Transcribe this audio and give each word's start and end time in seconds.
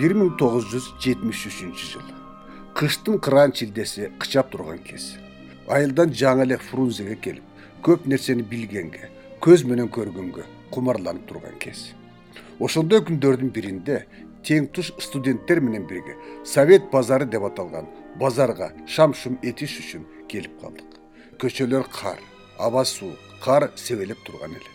бир 0.00 0.14
миң 0.16 0.30
тогуз 0.40 0.64
жүз 0.72 0.86
жетимиш 1.04 1.42
үчүнчү 1.50 1.88
жыл. 1.92 2.04
Кыштын 2.72 3.18
кыраан 3.20 3.52
чилдеси 3.52 4.06
кычап 4.22 4.48
турган 4.48 4.78
кез. 4.80 5.18
Айылдан 5.68 6.14
жаңы 6.16 6.46
эле 6.46 6.56
фрунзеге 6.56 7.18
келип 7.20 7.66
көп 7.84 8.06
нерсени 8.08 8.40
билгенге 8.40 9.10
көз 9.44 9.66
менен 9.68 9.90
көргөнгө 9.92 10.46
кумарланып 10.72 11.26
турган 11.28 11.58
кез. 11.60 11.90
Ошондой 12.58 13.04
күндөрдүн 13.04 13.52
биринде 13.52 14.06
тең 14.46 14.70
туш 14.72 14.94
студенттер 15.04 15.60
менен 15.60 15.84
бирге 15.90 16.16
совет 16.48 16.88
базары 16.94 17.28
деп 17.28 17.44
аталган 17.50 17.92
базарга 18.20 18.72
шам 18.86 19.12
шум 19.12 19.36
этиш 19.42 19.76
үчүн 19.84 20.06
келип 20.32 20.56
калдык. 20.62 20.96
Көчөлөр 21.36 21.84
кар 21.92 22.24
аба 22.58 22.86
суук 22.88 23.20
кар 23.44 23.68
себелеп 23.76 24.24
турган 24.24 24.56
эле. 24.56 24.72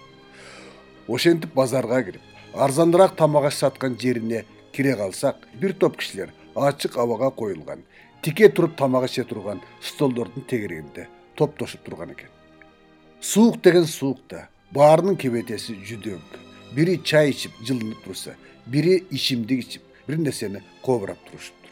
Ошентип 1.08 1.58
базарга 1.58 2.04
кирип 2.04 2.22
арзаныраак 2.54 3.16
тамак 3.16 3.50
аш 3.50 3.64
саткан 3.64 3.98
жерине 4.00 4.46
кире 4.76 4.96
калсак 4.96 5.48
бир 5.62 5.74
топ 5.74 5.98
кишилер 5.98 6.34
ачык 6.56 6.98
абага 6.98 7.30
коюлган 7.32 7.84
тике 8.22 8.50
туруп 8.50 8.76
тамак 8.78 9.06
иче 9.10 9.24
турган 9.24 9.62
столдордун 9.82 10.44
тегерегинде 10.44 11.08
топтошуп 11.36 11.84
турган 11.84 12.12
экен. 12.12 12.30
Суук 13.22 13.62
деген 13.62 13.86
суук 13.86 14.20
да 14.30 14.50
баарынын 14.72 15.16
кебетеси 15.16 15.78
жүдөк 15.88 16.40
бири 16.76 16.98
чай 17.04 17.32
ичип 17.32 17.52
жылынып 17.64 18.04
турса 18.04 18.36
бири 18.68 19.06
ичимдик 19.12 19.64
ичип 19.64 19.82
бир 20.08 20.18
нерсени 20.18 20.62
кобурап 20.82 21.24
турушуптур. 21.26 21.72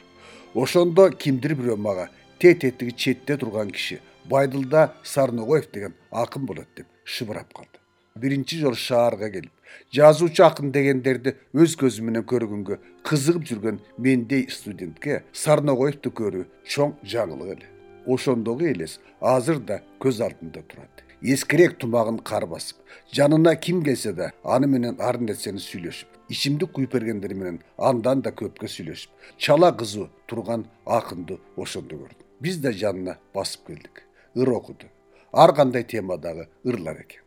Ошондо 0.56 1.10
кимдир 1.12 1.56
бирөө 1.60 1.78
мага 1.78 2.10
тет 2.40 2.64
этиги 2.64 2.95
четте 2.95 3.38
турган 3.38 3.72
киши 3.72 4.00
байдылда 4.26 4.94
сарногоев 5.04 5.72
деген 5.72 5.94
акын 6.12 6.45
болот 6.45 6.67
деп 6.76 6.88
шыбырап 7.04 7.54
калды. 7.54 7.80
Биринчи 8.16 8.60
жолу 8.60 8.76
шаарга 8.76 9.30
келип 9.30 9.52
жазуучу 9.94 10.44
акын 10.46 10.72
дегендерди 10.72 11.36
өз 11.54 11.76
көзүм 11.80 12.10
менен 12.10 12.26
көргөнгө 12.28 12.80
кызыгып 13.08 13.46
жүргөн 13.50 13.80
мендей 13.98 14.48
студентке 14.50 15.24
сарногоевду 15.34 16.10
көрүү 16.10 16.46
чоң 16.66 16.96
жаңылык 17.04 17.56
эле. 17.58 17.68
Ошондогу 18.06 18.66
элес 18.68 19.00
азыр 19.22 19.60
да 19.60 19.82
көз 20.00 20.22
алдымда 20.26 20.64
турат. 20.68 21.04
Эскирээк 21.24 21.78
тумагын 21.80 22.18
кар 22.20 22.46
басып 22.46 22.78
жанына 23.14 23.56
ким 23.56 23.84
келсе 23.84 24.12
да 24.14 24.32
аны 24.44 24.68
менен 24.68 24.98
ар 25.00 25.22
нерсени 25.22 25.62
сүйлөшүп 25.64 26.20
ичимдик 26.30 26.74
куюп 26.76 26.92
бергендер 26.92 27.34
менен 27.34 27.62
андан 27.78 28.22
да 28.22 28.34
көпкө 28.36 28.68
сүйлөшүп 28.68 29.38
чала 29.38 29.72
кызуу 29.72 30.10
турган 30.28 30.66
акынды 30.86 31.40
ошондо 31.56 31.96
көрдүм. 31.96 32.28
Биз 32.44 32.60
да 32.60 32.74
жанына 32.74 33.18
басып 33.34 33.68
келдик 33.68 34.04
ыр 34.36 34.52
окуду. 34.52 34.92
Ар 35.32 35.56
кандай 35.56 35.84
темадагы 35.84 36.50
ырлар 36.66 37.00
экен. 37.06 37.22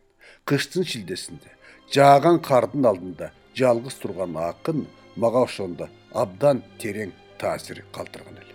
Кыштын 0.45 0.83
шилдесинде 0.83 1.56
жааган 1.95 2.39
кардын 2.43 2.85
алдында 2.89 3.29
жалгыз 3.55 3.95
турган 4.01 4.35
акын 4.43 4.85
мага 5.15 5.45
ошондо 5.47 5.87
абдан 6.13 6.59
терең 6.81 7.13
таасир 7.39 7.83
калтырган 7.95 8.35
эле. 8.41 8.53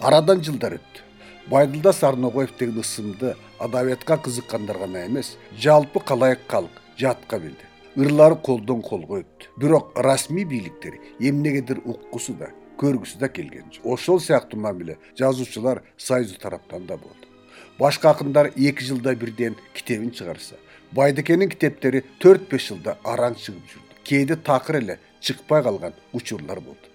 Арадан 0.00 0.40
жылдар 0.40 0.78
өттү. 0.78 1.02
Байдылда 1.50 1.92
сарногоев 1.92 2.56
деген 2.58 2.80
ысымды 2.80 3.36
адабиятка 3.58 4.16
кызыккандар 4.16 4.78
гана 4.78 5.06
эмес 5.06 5.36
жалпы 5.58 6.00
калайык 6.00 6.46
калк 6.48 6.82
жатка 6.96 7.38
билди 7.38 7.75
ырлары 7.96 8.36
колдон 8.44 8.82
колго 8.82 9.22
өттү 9.22 9.48
бирок 9.56 9.92
расмий 9.96 10.44
бийликтер 10.44 10.98
эмнегедир 11.18 11.80
уккусу 11.84 12.34
да 12.34 12.50
көргүсү 12.76 13.18
да 13.18 13.28
келген 13.28 13.70
жок. 13.72 13.86
Ошол 13.86 14.20
сыяктуу 14.20 14.60
мамиле 14.60 14.98
жазуучулар 15.18 15.82
союзу 15.96 16.36
тараптан 16.38 16.86
да 16.86 16.96
болду. 16.96 17.26
Башка 17.78 18.10
акындар 18.10 18.52
эки 18.56 18.84
жылда 18.84 19.14
бирден 19.14 19.56
китебин 19.74 20.10
чыгарса 20.10 20.56
байдыкенин 20.92 21.48
китептери 21.48 22.04
төрт 22.20 22.50
беш 22.50 22.68
жылда 22.68 22.98
араң 23.04 23.34
чыгып 23.40 23.64
жүрдү. 23.72 24.02
Кээде 24.04 24.36
такыр 24.36 24.82
эле 24.82 24.98
чыкпай 25.20 25.62
калган 25.62 25.94
учурлар 26.12 26.60
болду. 26.60 26.92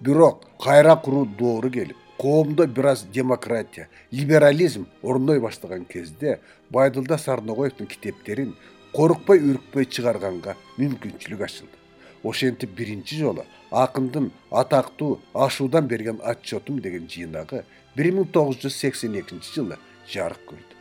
Бирок 0.00 0.44
кайра 0.60 0.96
куруу 0.96 1.24
доору 1.26 1.70
келип 1.70 1.96
коомдо 2.18 2.66
бир 2.66 2.84
аз 2.84 3.06
демократия 3.12 3.88
либерализм 4.12 4.86
орной 5.02 5.40
баштаган 5.40 5.84
кезде 5.84 6.40
байдылда 6.70 7.18
сарногоевдун 7.18 7.86
китептерин 7.86 8.54
коркпой 8.92 9.40
үркпөй 9.40 9.86
чыгарганга 9.88 10.52
мүмкүнчүлүк 10.76 11.40
ачылды. 11.46 11.78
Ошентип 12.22 12.74
биринчи 12.76 13.16
жолу 13.16 13.46
акындын 13.70 14.30
атактуу 14.50 15.20
ашуудан 15.32 15.86
берген 15.88 16.20
отчетум 16.20 16.80
деген 16.84 17.06
жыйнагы 17.08 17.62
бир 17.96 18.10
миң 18.12 18.28
тогуз 18.34 18.58
жүз 18.60 18.76
сексен 18.76 19.16
экинчи 19.16 19.54
жылы 19.54 19.78
жарык 20.12 20.44
көрдү. 20.50 20.76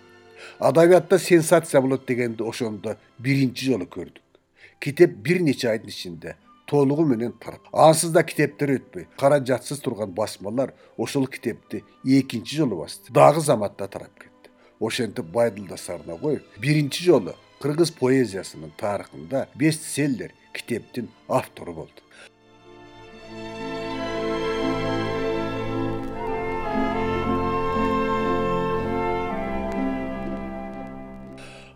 Адабиятта 0.60 1.20
сенсация 1.20 1.82
болот 1.82 2.06
дегенди 2.06 2.44
ошондо 2.44 2.98
биринчи 3.18 3.72
жолу 3.72 3.88
көрдүк. 3.88 4.20
Китеп 4.80 5.16
бир 5.24 5.40
нече 5.40 5.70
айдын 5.70 5.90
ичинде 5.90 6.36
толугу 6.68 7.06
менен 7.06 7.32
тарап 7.32 7.70
ансыз 7.72 8.12
да 8.12 8.24
китептер 8.24 8.76
өтпөй 8.76 9.08
каражатсыз 9.18 9.80
турган 9.80 10.12
басмалар 10.12 10.74
ошол 10.98 11.28
китепти 11.28 11.86
экинчи 12.04 12.58
жолу 12.58 12.82
басты 12.82 13.14
дагы 13.14 13.40
заматта 13.40 13.88
тарап 13.88 14.20
кетти. 14.20 14.52
Ошентип 14.82 15.26
байдылда 15.26 15.78
сарногоев 15.78 16.44
биринчи 16.60 17.06
жолу 17.06 17.36
кыргыз 17.62 17.92
поэзиясынын 18.02 18.74
тарыхында 18.82 19.48
бест 19.56 19.84
селлер 19.86 20.34
китептин 20.54 21.10
автору 21.30 21.74
болду. 21.74 22.02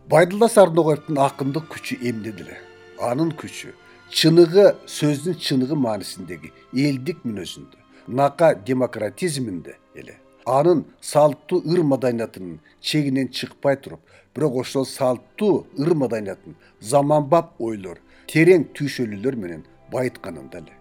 Байдылда 0.09 0.47
сарногоевдун 0.49 1.17
акындык 1.17 1.65
күчү 1.73 1.97
эмнеде 2.09 2.45
эле 2.45 2.59
анын 3.01 3.31
күчү 3.41 3.73
чыныгы 4.09 4.67
сөздүн 4.97 5.39
чыныгы 5.47 5.75
маанисиндеги 5.85 6.51
элдик 6.85 7.23
мүнөзүндө 7.25 8.13
нака 8.19 8.53
демократизминде 8.69 9.75
эле 9.95 10.19
анын 10.45 10.85
салттуу 11.01 11.61
ыр 11.65 11.83
маданиятынын 11.83 12.59
чегинен 12.81 13.29
чыкпай 13.29 13.75
туруп 13.77 14.01
бирок 14.35 14.55
ошол 14.55 14.85
салттуу 14.85 15.65
ыр 15.77 15.93
маданиятын 15.95 16.55
заманбап 16.79 17.53
ойлор 17.59 17.97
терең 18.27 18.67
түйшөлүүлөр 18.75 19.35
менен 19.35 19.63
байытканында 19.91 20.61
эле. 20.61 20.75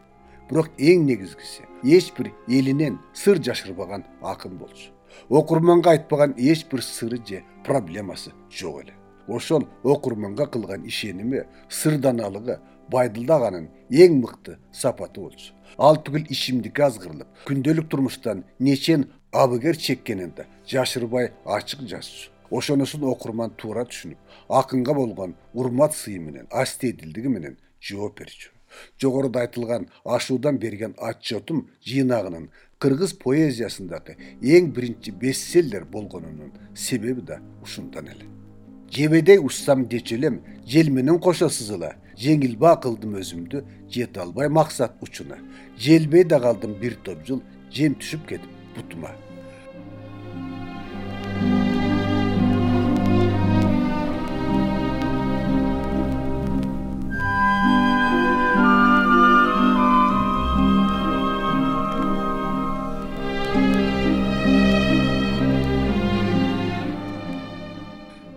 Бирок 0.51 0.69
эң 0.79 1.07
негизгиси 1.09 1.65
эч 1.83 2.13
бир 2.17 2.33
элинен 2.49 2.99
сыр 3.15 3.41
жашырбаган 3.43 4.05
акын 4.23 4.59
болчу. 4.59 4.91
Окурманга 5.29 5.91
айтпаган 5.91 6.35
эч 6.37 6.67
бир 6.71 6.83
сыры 6.83 7.21
же 7.27 7.43
проблемасы 7.65 8.33
жок 8.51 8.83
эле. 8.83 8.95
Ошол 9.29 9.67
окурманга 9.83 10.47
кылган 10.47 10.85
ишеними 10.85 11.47
сырданалыгы 11.71 12.59
байдылда 12.91 13.37
аганын 13.37 13.71
эң 13.91 14.21
мыкты 14.21 14.59
сапаты 14.73 15.21
болчу 15.21 15.55
ал 15.79 15.99
түгүл 16.07 16.29
ичимдикке 16.31 16.85
азгырылып 16.87 17.45
күндөлүк 17.49 17.89
турмуштан 17.91 18.45
нечен 18.59 19.09
абыгер 19.33 19.77
чеккенин 19.77 20.33
да 20.37 20.47
жашырбай 20.67 21.33
ачык 21.45 21.81
жазчу. 21.89 22.31
Ошонусун 22.51 23.05
окурман 23.09 23.51
туура 23.59 23.85
түшүнүп 23.89 24.19
акынга 24.49 24.95
болгон 24.95 25.35
урмат 25.55 25.95
сыйы 25.95 26.21
менен 26.21 26.47
астедилдиги 26.51 27.29
менен 27.29 27.57
жооп 27.81 28.21
берчү. 28.21 28.51
Жогоруда 29.01 29.41
айтылган 29.41 29.89
ашуудан 30.05 30.59
берген 30.59 30.95
отчетум 30.99 31.69
жыйнагынын 31.87 32.51
кыргыз 32.79 33.15
поэзиясындагы 33.25 34.17
эң 34.43 34.73
биринчи 34.77 35.11
бестселлер 35.11 35.85
болгонунун 35.85 36.53
себеби 36.75 37.23
да 37.23 37.41
ушундан 37.63 38.11
эле 38.15 38.27
жебедей 38.95 39.39
учсам 39.39 39.87
дечү 39.91 40.17
элем 40.17 40.41
жел 40.67 40.91
менен 40.91 41.19
кошо 41.19 41.49
сызыла. 41.49 41.95
Жеңил 42.15 42.55
кылдым 42.57 43.17
өзүмдү 43.19 43.65
жете 43.91 44.21
албай 44.21 44.49
максат 44.49 44.95
учуна. 45.03 45.39
Желбей 45.77 46.25
да 46.25 46.39
калдым 46.41 46.75
бир 46.75 46.95
топ 47.03 47.27
жыл 47.27 47.43
жем 47.73 47.95
түшүп 47.95 48.29
кетип 48.29 48.51
бутума 48.77 49.11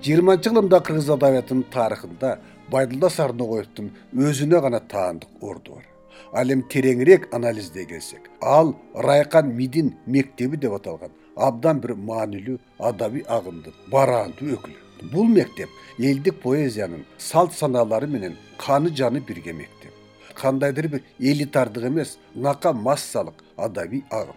жыйырманчы 0.08 0.50
кылымда 0.50 0.80
кыргыз 0.88 1.10
адабиятынын 1.16 1.66
тарыхында 1.74 2.30
байдылда 2.72 3.10
сарногоевдун 3.12 3.90
өзүнө 4.28 4.62
гана 4.64 4.80
таандык 4.94 5.44
орду 5.50 5.76
бар. 5.76 5.86
Ал 6.32 6.52
эми 6.54 6.64
тереңирээк 6.72 7.28
анализдей 7.36 7.86
келсек 7.86 8.30
ал 8.42 8.76
райкан 8.96 9.52
мидин 9.60 9.94
мектеби 10.06 10.58
деп 10.64 10.78
аталган 10.80 11.12
абдан 11.36 11.82
бир 11.84 11.96
маанилүү 12.10 12.58
адабий 12.80 13.26
агымдын 13.28 13.76
бараандуу 13.92 14.54
өкүлү. 14.56 14.80
Бул 15.12 15.28
мектеп 15.28 15.70
элдик 16.00 16.42
поэзиянын 16.42 17.06
салт 17.18 17.54
санаалары 17.54 18.08
менен 18.08 18.38
каны 18.58 18.90
жаны 18.90 19.20
бирге 19.20 19.54
мектеп. 19.54 19.94
Кандайдыр 20.34 20.88
бир 20.88 21.04
элитардык 21.20 21.84
эмес 21.84 22.18
нака 22.34 22.74
массалык 22.74 23.44
адабий 23.58 24.06
агым. 24.10 24.36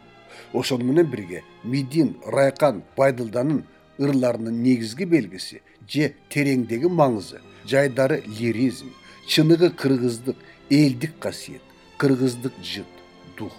Ошону 0.52 0.84
менен 0.84 1.06
бирге 1.06 1.44
мидин 1.64 2.16
райкан 2.26 2.82
байдылданын 2.96 3.64
ырларынын 4.00 4.62
негизги 4.64 5.04
белгиси 5.04 5.60
же 5.88 6.14
тереңдеги 6.32 6.88
маңызы. 6.88 7.40
Жайдары 7.66 8.22
лиризм 8.26 8.88
чыныгы 9.28 9.70
кыргыздык 9.70 10.36
элдик 10.70 11.18
касиет 11.18 11.62
кыргыздык 11.98 12.54
жыт 12.62 12.86
дух. 13.36 13.52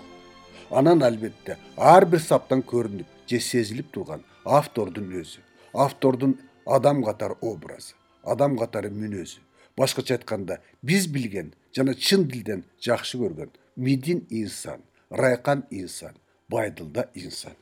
Анан 0.70 1.04
албетте 1.04 1.58
ар 1.78 2.06
бир 2.06 2.20
саптан 2.20 2.64
көрүнүп 2.64 3.06
же 3.30 3.40
сезилип 3.40 3.92
турган 3.92 4.26
автордун 4.44 5.12
өзү 5.22 5.46
автордун 5.74 6.38
адам 6.66 7.04
катары 7.04 7.36
образы 7.42 7.94
адам 8.24 8.58
катары 8.58 8.90
мүнөзү. 8.90 9.40
Башкача 9.78 10.16
айтканда 10.18 10.60
биз 10.82 11.08
билген 11.08 11.54
жана 11.76 11.94
чын 11.96 12.26
дилден 12.28 12.66
жакшы 12.82 13.18
көргөн 13.22 13.54
мидин 13.76 14.26
инсан 14.30 14.82
райкан 15.10 15.64
инсан 15.70 16.16
байдылда 16.50 17.10
инсан 17.14 17.56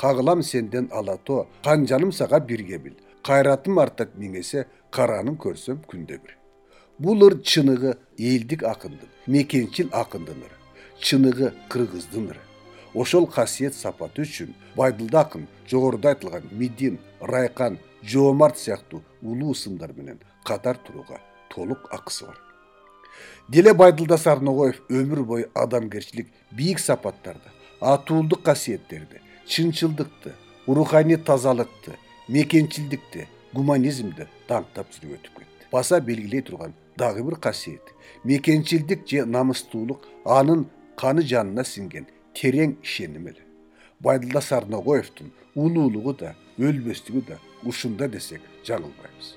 кагылам 0.00 0.42
сенден 0.42 0.88
ала 0.92 1.16
тоо 1.16 1.46
канжаным 1.64 2.12
сага 2.12 2.40
бирге 2.40 2.78
бил. 2.78 2.94
Кайратым 3.22 3.78
артат 3.78 4.14
миңесе 4.16 4.66
каранын 4.90 5.36
көрсөм 5.36 5.82
күндө 5.90 6.16
бир. 6.22 6.36
Бул 6.98 7.26
ыр 7.26 7.36
чыныгы 7.42 7.98
элдик 8.18 8.62
акындын 8.64 9.10
мекенчил 9.26 9.90
акындын 9.92 10.40
ыры 10.46 10.56
чыныгы 11.04 11.52
кыргыздын 11.68 12.30
ыры 12.32 12.40
ошол 12.94 13.26
касиет 13.26 13.74
сапаты 13.74 14.24
үчүн 14.24 14.54
байдылда 14.76 15.20
акын 15.20 15.46
жогоруда 15.70 16.14
айтылган 16.14 16.48
мидин 16.50 16.98
райкан 17.20 17.78
жоомарт 18.02 18.58
сыяктуу 18.58 19.02
улуу 19.22 19.52
ысымдар 19.52 19.92
менен 19.96 20.20
катар 20.44 20.76
турууга 20.76 21.20
толук 21.54 21.88
акысы 21.92 22.26
бар. 22.26 22.38
Деле 23.48 23.74
байдылда 23.74 24.16
сарногоев 24.18 24.80
өмүр 24.88 25.24
бою 25.24 25.50
адамгерчилик 25.54 26.28
бийик 26.50 26.78
сапаттарды 26.78 27.52
атуулдук 27.80 28.42
касиеттерди 28.42 29.20
чынчылдыкты 29.50 30.32
руханий 30.66 31.16
тазалыкты 31.16 31.96
мекенчилдикти 32.28 33.26
гуманизмди 33.52 34.28
даңктап 34.48 34.92
жүрүп 34.94 35.16
өтүп 35.16 35.38
кетти. 35.40 35.66
Баса 35.72 35.98
белгилей 36.00 36.42
турган 36.46 36.74
дагы 36.96 37.24
бир 37.26 37.36
касиети 37.36 37.96
мекенчилдик 38.24 39.08
же 39.08 39.24
намыстуулук 39.24 40.06
анын 40.24 40.68
каны 40.96 41.26
жанына 41.26 41.64
сиңген 41.66 42.06
терең 42.34 42.76
ишеним 42.82 43.26
эле. 43.32 43.42
Байдылда 43.98 44.40
сарногоевдун 44.40 45.32
улуулугу 45.54 46.14
да 46.14 46.36
өлбөстүгү 46.58 47.26
да 47.26 47.40
ушунда 47.64 48.08
десек 48.08 48.46
жаңылбайбыз. 48.64 49.34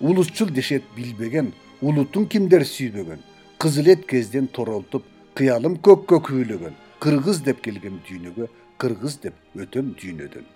Улутчул 0.00 0.50
дешет 0.50 0.84
билбеген 0.96 1.54
улутун 1.80 2.28
кимдер 2.28 2.68
сүйбөгөн 2.68 3.24
кызыл 3.58 3.88
эт 3.88 4.04
кезден 4.06 4.52
торолтуп 4.52 5.08
кыялым 5.34 5.80
көккө 5.80 6.20
күбөлөгөн 6.28 6.76
кыргыз 7.00 7.40
деп 7.46 7.62
келгем 7.64 8.02
дүйнөгө 8.08 8.48
кыргыз 8.80 9.20
деп 9.24 9.60
өтөм 9.64 9.94
дүйнөдөн. 10.00 10.46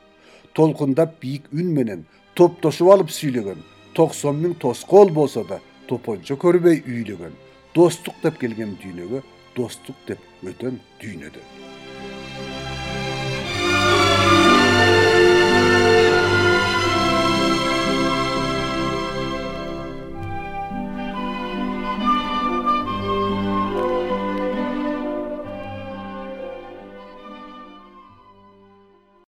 Толкундап 0.57 1.19
бийик 1.23 1.51
үн 1.53 1.73
менен 1.77 2.07
топтошуп 2.39 2.91
алып 2.95 3.13
сүйлөгөн 3.15 3.63
токсон 3.95 4.41
миң 4.43 4.57
тоскоол 4.63 5.13
болсо 5.15 5.45
да 5.49 5.61
топончо 5.89 6.39
көрбөй 6.41 6.83
үйлөгөн. 6.83 7.35
Достук 7.75 8.21
деп 8.23 8.41
келгем 8.41 8.79
дүйнөгө 8.83 9.23
достук 9.57 9.99
деп 10.09 10.49
өтөм 10.51 10.81
дүйнөдөн 11.03 11.84